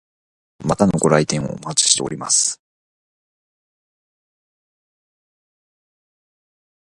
[0.65, 2.59] またのご来店をお待ちしております。